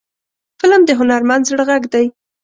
فلم 0.59 0.81
د 0.85 0.91
هنرمند 0.99 1.47
زړه 1.49 1.63
غږ 1.69 1.83
دی 1.93 2.05